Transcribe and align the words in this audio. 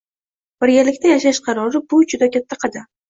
Birgalikda 0.63 1.11
yashash 1.11 1.41
qarori– 1.49 1.83
bu 1.93 2.01
juda 2.15 2.31
katta 2.37 2.59
qadam. 2.65 2.89